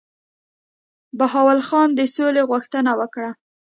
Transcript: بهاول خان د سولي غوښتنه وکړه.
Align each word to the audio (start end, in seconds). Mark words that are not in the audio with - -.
بهاول 1.17 1.59
خان 1.67 1.89
د 1.95 1.99
سولي 2.15 2.43
غوښتنه 2.51 2.91
وکړه. 2.99 3.29